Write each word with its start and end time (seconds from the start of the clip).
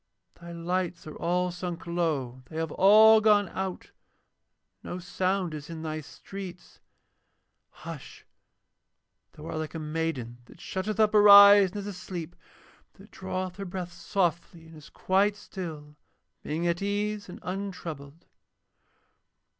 Thy 0.33 0.51
lights 0.51 1.05
are 1.05 1.15
all 1.17 1.51
sunk 1.51 1.85
low, 1.85 2.41
they 2.49 2.57
have 2.57 2.71
all 2.71 3.21
gone 3.21 3.47
out, 3.49 3.91
no 4.81 4.97
sound 4.97 5.53
is 5.53 5.69
in 5.69 5.83
thy 5.83 6.01
streets. 6.01 6.79
Hush! 7.69 8.25
Thou 9.33 9.45
art 9.45 9.57
like 9.57 9.75
a 9.75 9.79
maiden 9.79 10.39
that 10.45 10.59
shutteth 10.59 10.99
up 10.99 11.13
her 11.13 11.29
eyes 11.29 11.69
and 11.69 11.77
is 11.77 11.85
asleep, 11.85 12.35
that 12.93 13.11
draweth 13.11 13.57
her 13.57 13.65
breath 13.65 13.93
softly 13.93 14.65
and 14.65 14.75
is 14.75 14.89
quite 14.89 15.35
still, 15.35 15.95
being 16.41 16.65
at 16.65 16.81
ease 16.81 17.29
and 17.29 17.39
untroubled. 17.43 18.25